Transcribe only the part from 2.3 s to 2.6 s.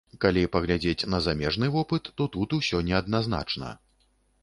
тут